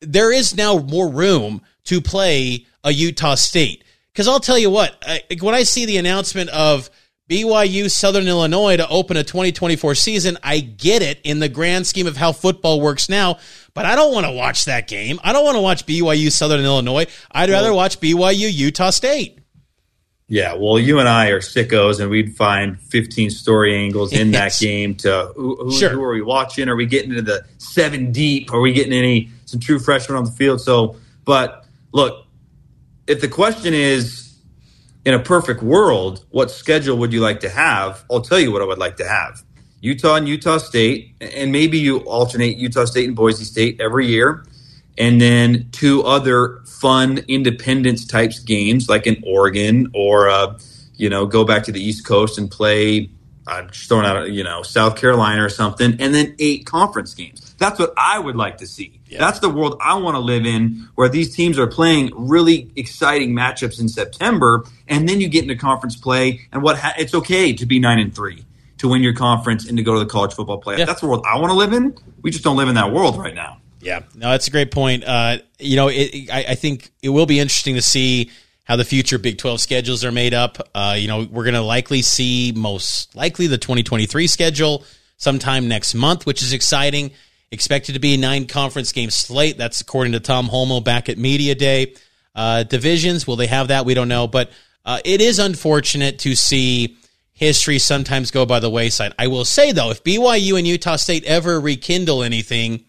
[0.00, 3.84] there is now more room to play a Utah State.
[4.12, 6.90] Because I'll tell you what, I, when I see the announcement of
[7.32, 12.06] BYU Southern Illinois to open a 2024 season, I get it in the grand scheme
[12.06, 13.38] of how football works now,
[13.72, 15.18] but I don't want to watch that game.
[15.24, 17.06] I don't want to watch BYU Southern Illinois.
[17.30, 19.38] I'd rather watch BYU Utah State.
[20.28, 24.54] Yeah, well, you and I are sickos, and we'd find 15 story angles in that
[24.60, 25.88] game to who, who, Sure.
[25.88, 26.68] who are we watching?
[26.68, 28.52] Are we getting into the seven deep?
[28.52, 30.60] Are we getting any some true freshmen on the field?
[30.60, 32.26] So, but look,
[33.06, 34.31] if the question is
[35.04, 38.04] in a perfect world, what schedule would you like to have?
[38.10, 39.42] I'll tell you what I would like to have:
[39.80, 44.44] Utah and Utah State, and maybe you alternate Utah State and Boise State every year
[44.98, 50.58] and then two other fun independence types games like in Oregon or uh,
[50.96, 53.10] you know go back to the East Coast and play
[53.46, 57.54] I'm just throwing out you know South Carolina or something and then eight conference games.
[57.58, 59.00] That's what I would like to see.
[59.18, 63.34] That's the world I want to live in where these teams are playing really exciting
[63.34, 67.52] matchups in September and then you get into conference play and what ha- it's okay
[67.52, 68.44] to be 9 and 3
[68.78, 70.78] to win your conference and to go to the college football playoff.
[70.78, 70.86] Yeah.
[70.86, 71.96] That's the world I want to live in.
[72.22, 73.58] We just don't live in that world right now.
[73.80, 75.04] Yeah, no, that's a great point.
[75.04, 78.30] Uh, you know, it, I, I think it will be interesting to see
[78.64, 80.68] how the future Big 12 schedules are made up.
[80.74, 84.84] Uh, you know, we're going to likely see most likely the 2023 schedule
[85.16, 87.12] sometime next month, which is exciting.
[87.50, 89.58] Expected to be a nine conference game slate.
[89.58, 91.94] That's according to Tom Holmoe back at Media Day.
[92.34, 93.84] Uh, divisions, will they have that?
[93.84, 94.26] We don't know.
[94.26, 94.50] But
[94.84, 96.96] uh, it is unfortunate to see
[97.32, 99.12] history sometimes go by the wayside.
[99.18, 102.84] I will say, though, if BYU and Utah State ever rekindle anything,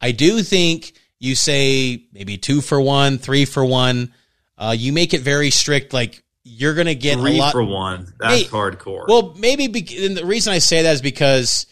[0.00, 4.14] I do think you say maybe two for one, three for one.
[4.60, 5.92] Uh, you make it very strict.
[5.94, 8.12] Like you're going to get Three a lot for one.
[8.18, 9.06] That's Hey, hardcore.
[9.08, 11.66] Well, maybe be- and the reason I say that is because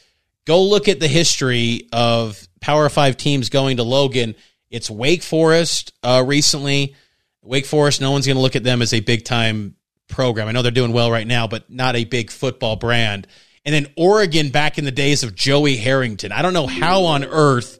[0.46, 4.34] go look at the history of Power Five teams going to Logan.
[4.70, 6.96] It's Wake Forest uh, recently.
[7.42, 9.76] Wake Forest, no one's going to look at them as a big time
[10.08, 10.48] program.
[10.48, 13.26] I know they're doing well right now, but not a big football brand.
[13.64, 16.32] And then Oregon back in the days of Joey Harrington.
[16.32, 17.78] I don't know how on earth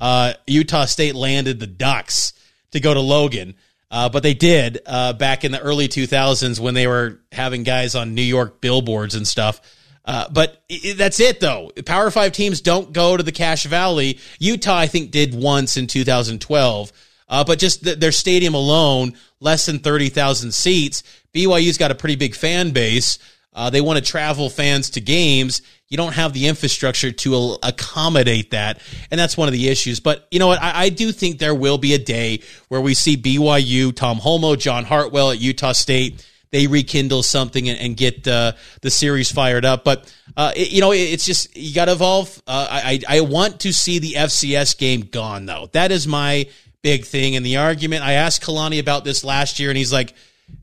[0.00, 2.34] uh, Utah State landed the Ducks
[2.72, 3.54] to go to Logan.
[3.90, 7.94] Uh, but they did uh, back in the early 2000s when they were having guys
[7.96, 9.60] on New York billboards and stuff.
[10.04, 11.70] Uh, but i- i- that's it, though.
[11.84, 14.18] Power Five teams don't go to the Cache Valley.
[14.38, 16.92] Utah, I think, did once in 2012.
[17.28, 21.02] Uh, but just th- their stadium alone, less than 30,000 seats.
[21.34, 23.18] BYU's got a pretty big fan base.
[23.52, 25.62] Uh, they want to travel fans to games.
[25.90, 28.80] You don't have the infrastructure to accommodate that.
[29.10, 29.98] And that's one of the issues.
[29.98, 30.62] But you know what?
[30.62, 34.56] I, I do think there will be a day where we see BYU, Tom Holmoe,
[34.56, 36.24] John Hartwell at Utah State.
[36.52, 39.82] They rekindle something and, and get uh, the series fired up.
[39.84, 42.40] But, uh, it- you know, it- it's just, you got to evolve.
[42.46, 45.70] Uh, I, I want to see the FCS game gone, though.
[45.72, 46.46] That is my
[46.82, 47.34] big thing.
[47.34, 50.14] And the argument, I asked Kalani about this last year, and he's like,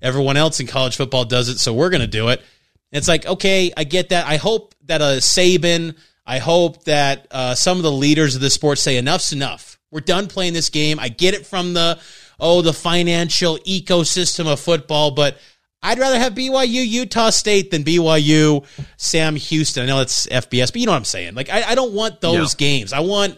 [0.01, 2.41] everyone else in college football does it, so we're going to do it.
[2.91, 4.25] It's like, okay, I get that.
[4.25, 8.49] I hope that a Saban, I hope that uh, some of the leaders of the
[8.49, 9.79] sport say enough's enough.
[9.91, 10.99] We're done playing this game.
[10.99, 11.99] I get it from the
[12.39, 15.37] oh the financial ecosystem of football, but
[15.81, 18.65] I'd rather have BYU Utah State than BYU
[18.97, 19.83] Sam Houston.
[19.83, 21.35] I know it's FBS, but you know what I'm saying.
[21.35, 22.93] Like I, I don't want those games.
[22.93, 23.37] I want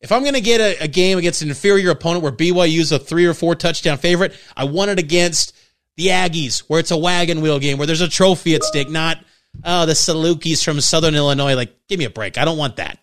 [0.00, 2.98] if I'm going to get a, a game against an inferior opponent where BYU's a
[2.98, 5.56] three or four touchdown favorite, I want it against
[5.96, 9.18] the Aggies, where it's a wagon wheel game, where there's a trophy at stake, not
[9.64, 11.54] oh the Salukis from Southern Illinois.
[11.54, 12.38] Like, give me a break.
[12.38, 12.98] I don't want that.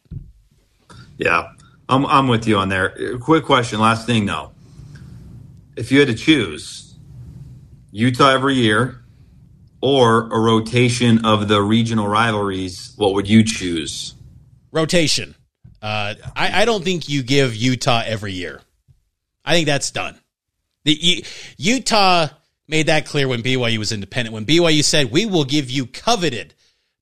[1.18, 1.52] Yeah,
[1.88, 3.18] I'm I'm with you on there.
[3.20, 4.52] Quick question, last thing though.
[5.76, 6.96] If you had to choose
[7.92, 9.02] Utah every year
[9.82, 14.16] or a rotation of the regional rivalries, what would you choose?
[14.72, 15.36] Rotation.
[15.82, 18.62] Uh, I, I don't think you give Utah every year.
[19.44, 20.20] I think that's done.
[20.84, 21.26] The
[21.58, 22.28] Utah
[22.72, 24.34] made that clear when BYU was independent.
[24.34, 26.56] When BYU said we will give you coveted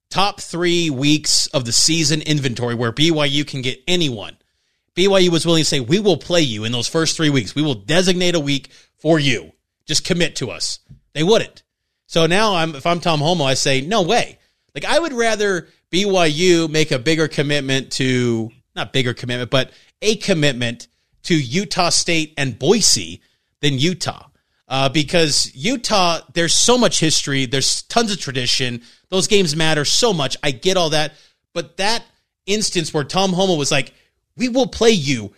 [0.09, 4.35] top three weeks of the season inventory where BYU can get anyone.
[4.95, 7.53] BYU was willing to say, we will play you in those first three weeks.
[7.53, 9.51] We will designate a week for you.
[9.85, 10.79] Just commit to us.
[11.13, 11.61] They wouldn't.
[12.07, 14.39] So now I'm, if I'm Tom Holmoe, I say, no way.
[14.73, 20.15] Like I would rather BYU make a bigger commitment to, not bigger commitment, but a
[20.15, 20.87] commitment
[21.23, 23.21] to Utah State and Boise
[23.61, 24.28] than Utah.
[24.69, 28.83] Uh, because Utah, there's so much history, there's tons of tradition.
[29.09, 30.37] Those games matter so much.
[30.43, 31.13] I get all that.
[31.53, 32.03] But that
[32.45, 33.91] instance where Tom Holmoe was like,
[34.37, 35.33] we will play you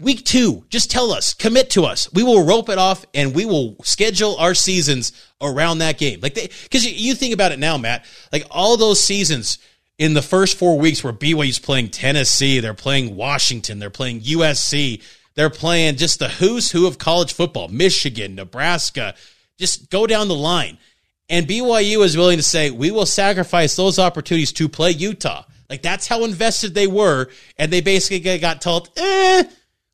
[0.00, 2.12] week two, just tell us, commit to us.
[2.12, 6.20] We will rope it off and we will schedule our seasons around that game.
[6.20, 9.58] Like, because you, you think about it now, Matt, like all those seasons
[9.98, 15.02] in the first four weeks where BYU's playing Tennessee, they're playing Washington, they're playing USC,
[15.38, 19.14] they're playing just the who's who of college football, Michigan, Nebraska,
[19.56, 20.78] just go down the line.
[21.28, 25.44] And BYU is willing to say, we will sacrifice those opportunities to play Utah.
[25.70, 27.28] Like that's how invested they were.
[27.56, 29.44] And they basically got told, eh,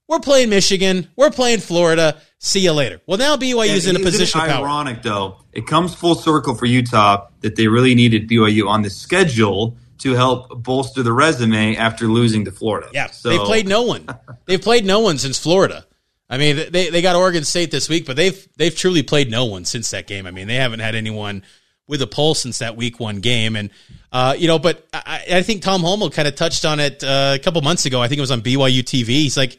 [0.09, 1.09] we're playing Michigan.
[1.15, 2.23] We're playing Florida.
[2.39, 3.03] See you later.
[3.07, 4.65] Well, now BYU is in a position it of power.
[4.65, 8.89] Ironic though, it comes full circle for Utah that they really needed BYU on the
[8.89, 12.91] schedule to help bolster the resume after losing to Florida.
[12.93, 13.31] Yeah, so.
[13.31, 14.07] they played no one.
[14.45, 15.87] they've played no one since Florida.
[16.29, 19.47] I mean, they they got Oregon State this week, but they've they've truly played no
[19.47, 20.27] one since that game.
[20.27, 21.43] I mean, they haven't had anyone
[21.87, 23.71] with a pulse since that week one game, and
[24.13, 27.33] uh, you know, but I, I think Tom Holmoe kind of touched on it uh,
[27.35, 28.03] a couple months ago.
[28.03, 29.07] I think it was on BYU TV.
[29.07, 29.59] He's like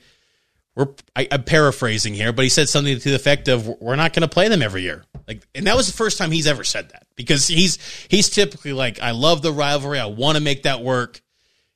[0.75, 4.13] we're I, am paraphrasing here, but he said something to the effect of we're not
[4.13, 5.03] going to play them every year.
[5.27, 7.77] Like, and that was the first time he's ever said that because he's
[8.09, 11.21] he's typically like, I love the rivalry, I want to make that work.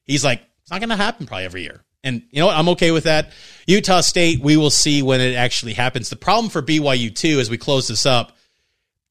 [0.04, 2.58] He's like, it's not going to happen probably every year, and you know what?
[2.58, 3.32] I'm okay with that.
[3.68, 6.10] Utah State, we will see when it actually happens.
[6.10, 8.36] The problem for BYU too, as we close this up,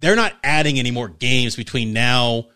[0.01, 2.47] they're not adding any more games between now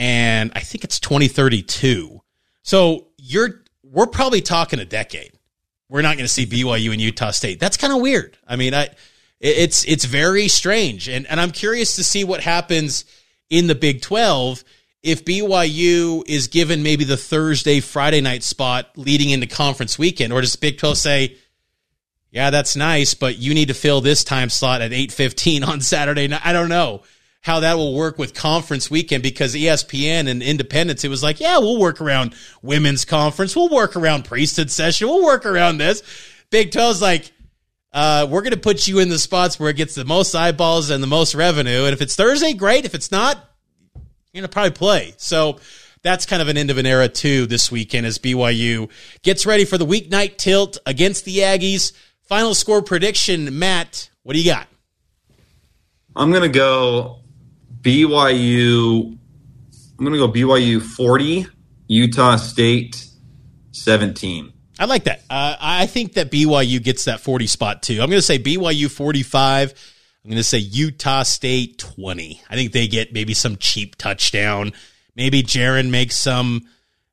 [0.00, 2.22] and I think it's 2032.
[2.62, 5.32] So you're we're probably talking a decade
[5.90, 7.60] we're not going to see BYU and Utah State.
[7.60, 8.38] That's kind of weird.
[8.46, 8.88] I mean, I
[9.40, 13.04] it's it's very strange, and and I'm curious to see what happens
[13.50, 14.64] in the Big Twelve
[15.02, 20.40] if BYU is given maybe the Thursday Friday night spot leading into conference weekend, or
[20.40, 21.36] does Big Twelve say?
[22.30, 26.28] Yeah, that's nice, but you need to fill this time slot at 8:15 on Saturday
[26.28, 26.42] night.
[26.44, 27.02] I don't know
[27.40, 31.58] how that will work with conference weekend because ESPN and Independence, it was like, yeah,
[31.58, 33.56] we'll work around women's conference.
[33.56, 35.08] We'll work around priesthood session.
[35.08, 36.02] We'll work around this.
[36.50, 37.32] Big 12's like,
[37.92, 40.90] uh, we're going to put you in the spots where it gets the most eyeballs
[40.90, 41.84] and the most revenue.
[41.84, 42.84] And if it's Thursday, great.
[42.84, 43.36] If it's not,
[43.94, 45.14] you're going to probably play.
[45.16, 45.58] So
[46.02, 48.90] that's kind of an end of an era too this weekend as BYU
[49.22, 51.92] gets ready for the weeknight tilt against the Aggies.
[52.22, 54.68] Final score prediction, Matt, what do you got?
[56.14, 57.19] I'm going to go
[57.82, 59.18] BYU.
[59.98, 61.46] I'm going to go BYU 40,
[61.88, 63.06] Utah State
[63.72, 64.52] 17.
[64.78, 65.22] I like that.
[65.28, 67.94] Uh, I think that BYU gets that 40 spot too.
[67.94, 69.74] I'm going to say BYU 45.
[70.24, 72.42] I'm going to say Utah State 20.
[72.48, 74.72] I think they get maybe some cheap touchdown.
[75.16, 76.66] Maybe Jaren makes some,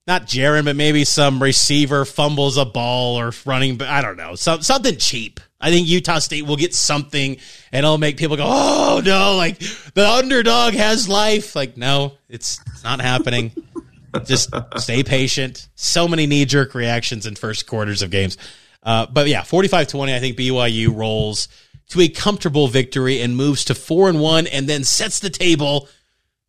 [0.06, 4.36] not Jaren, but maybe some receiver fumbles a ball or running, but I don't know,
[4.36, 5.40] some, something cheap.
[5.60, 7.38] I think Utah State will get something
[7.72, 9.60] and it'll make people go, oh no, like
[9.94, 11.56] the underdog has life.
[11.56, 13.52] Like, no, it's, not happening.
[14.26, 15.68] Just stay patient.
[15.76, 18.38] So many knee jerk reactions in first quarters of games.
[18.84, 21.50] Uh, but yeah, 45 20, I think BYU rolls
[21.90, 25.90] to a comfortable victory and moves to 4 and 1 and then sets the table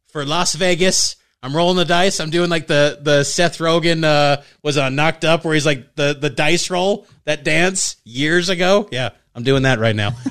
[0.06, 1.16] for Las Vegas.
[1.42, 2.20] I'm rolling the dice.
[2.20, 5.94] I'm doing like the the Seth Rogen uh, was on Knocked Up where he's like
[5.94, 8.88] the the dice roll that dance years ago.
[8.90, 10.12] Yeah, I'm doing that right now.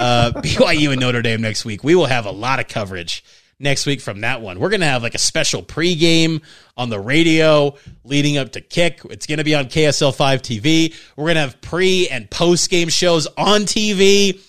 [0.00, 1.84] Uh, BYU and Notre Dame next week.
[1.84, 3.22] We will have a lot of coverage
[3.58, 4.58] next week from that one.
[4.58, 6.42] We're going to have like a special pregame
[6.74, 9.02] on the radio leading up to kick.
[9.10, 10.94] It's going to be on KSL 5 TV.
[11.16, 14.40] We're going to have pre and post game shows on TV.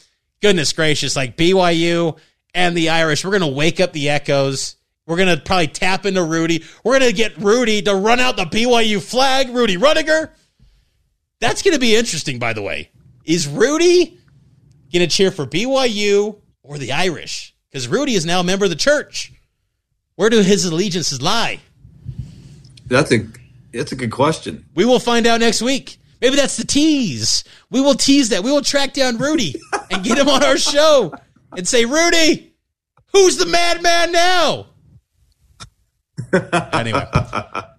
[0.42, 2.18] Goodness gracious, like BYU
[2.54, 3.26] and the Irish.
[3.26, 4.78] We're going to wake up the echoes.
[5.12, 6.64] We're going to probably tap into Rudy.
[6.86, 10.30] We're going to get Rudy to run out the BYU flag, Rudy Ruettiger.
[11.42, 12.92] That's going to be interesting, by the way.
[13.26, 14.18] Is Rudy
[14.94, 17.54] going to cheer for BYU or the Irish?
[17.70, 19.34] Because Rudy is now a member of the church.
[20.16, 21.60] Where do his allegiances lie?
[22.88, 23.28] That's a
[23.74, 24.64] that's a good question.
[24.76, 25.98] We will find out next week.
[26.22, 27.44] Maybe that's the tease.
[27.70, 28.46] We will tease that.
[28.46, 29.56] We will track down Rudy
[29.92, 31.14] and get him on our show
[31.52, 32.54] and say, Rudy,
[33.12, 34.68] who's the madman now?
[36.34, 37.06] Anyway,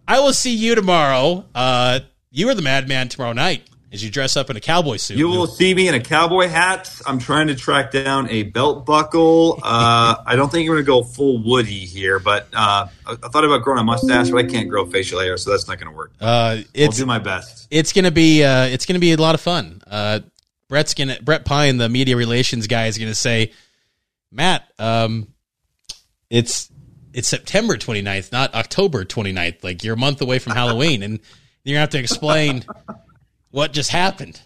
[0.08, 1.44] I will see you tomorrow.
[1.54, 5.18] Uh, you are the madman tomorrow night as you dress up in a cowboy suit.
[5.18, 6.90] You will see me in a cowboy hat.
[7.06, 9.60] I'm trying to track down a belt buckle.
[9.62, 13.44] Uh, I don't think I'm going to go full Woody here, but uh, I, thought
[13.44, 15.96] about growing a mustache, but I can't grow facial hair, so that's not going to
[15.96, 16.12] work.
[16.20, 17.68] Uh, I'll do my best.
[17.70, 19.83] It's going to be uh, it's going to be a lot of fun.
[19.87, 20.20] Uh,
[20.68, 23.52] Brett's gonna Brett Pyne, the media relations guy, is going to say,
[24.31, 25.29] Matt, um,
[26.31, 26.71] it's
[27.15, 29.63] it's September 29th, not October 29th.
[29.63, 31.21] Like you're a month away from Halloween, and
[31.65, 32.65] you're gonna have to explain
[33.50, 34.40] what just happened.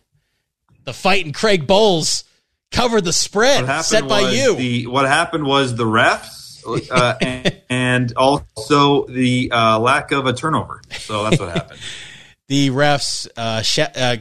[0.84, 2.24] The fight in Craig Bohls
[2.70, 4.54] covered the spread set by you.
[4.56, 6.46] The, what happened was the refs
[6.90, 10.80] uh, and, and, also the uh, lack of a turnover.
[10.90, 11.80] So that's what happened.
[12.48, 14.16] the refs uh, sh- uh,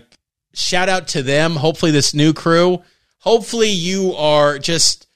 [0.53, 1.55] shout out to them.
[1.55, 2.83] Hopefully, this new crew.
[3.19, 5.07] Hopefully, you are just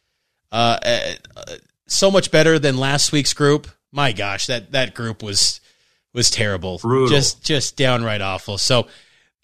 [0.52, 1.56] uh, uh,
[1.90, 3.68] so much better than last week's group.
[3.92, 5.62] My gosh, that that group was
[6.14, 6.78] was terrible.
[6.80, 7.08] Brutal.
[7.08, 8.58] Just just downright awful.
[8.58, 8.88] So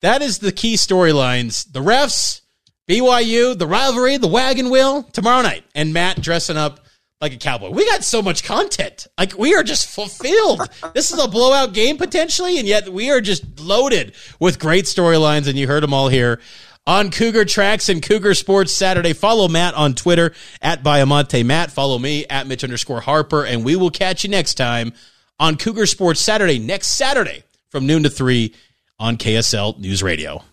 [0.01, 1.71] that is the key storylines.
[1.71, 2.41] The refs,
[2.87, 6.81] BYU, the rivalry, the wagon wheel tomorrow night, and Matt dressing up
[7.21, 7.69] like a cowboy.
[7.69, 9.07] We got so much content.
[9.17, 10.61] Like we are just fulfilled.
[10.93, 15.47] this is a blowout game potentially, and yet we are just loaded with great storylines,
[15.47, 16.39] and you heard them all here
[16.87, 19.13] on Cougar Tracks and Cougar Sports Saturday.
[19.13, 21.71] Follow Matt on Twitter at Baiamonte Matt.
[21.71, 24.93] Follow me at Mitch underscore Harper, and we will catch you next time
[25.39, 28.53] on Cougar Sports Saturday, next Saturday from noon to three
[28.99, 30.43] on KSL News Radio.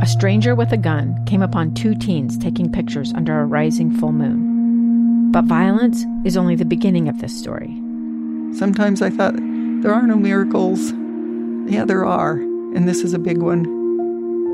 [0.00, 4.12] A stranger with a gun came upon two teens taking pictures under a rising full
[4.12, 5.32] moon.
[5.32, 7.74] But violence is only the beginning of this story.
[8.56, 10.92] Sometimes I thought, there are no miracles.
[11.70, 13.77] Yeah, there are, and this is a big one.